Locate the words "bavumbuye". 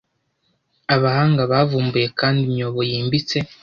1.51-2.07